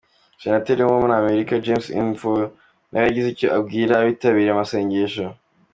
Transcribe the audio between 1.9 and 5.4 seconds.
Inhofe, nawe yagize icyo abwira abitabiriye amasengesho.